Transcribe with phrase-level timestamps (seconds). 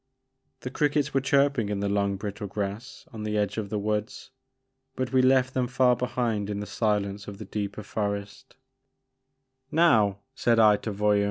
[0.61, 4.31] The crickets were chirping in the long brittle grass on the edge of the woods,
[4.95, 8.55] but we left them far behind in the silence of the deeper forest*
[9.69, 10.15] 20 The Maker of Moons.
[10.15, 10.19] '* Now!
[10.29, 11.19] '* said I to Voyou.